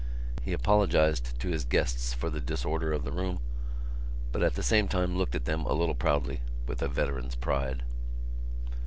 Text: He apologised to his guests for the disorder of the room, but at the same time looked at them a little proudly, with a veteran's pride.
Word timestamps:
He 0.41 0.51
apologised 0.51 1.39
to 1.41 1.49
his 1.49 1.63
guests 1.63 2.11
for 2.11 2.31
the 2.31 2.41
disorder 2.41 2.91
of 2.91 3.03
the 3.03 3.11
room, 3.11 3.37
but 4.31 4.41
at 4.41 4.55
the 4.55 4.63
same 4.63 4.87
time 4.87 5.15
looked 5.15 5.35
at 5.35 5.45
them 5.45 5.61
a 5.67 5.73
little 5.73 5.93
proudly, 5.93 6.41
with 6.65 6.81
a 6.81 6.87
veteran's 6.87 7.35
pride. 7.35 7.83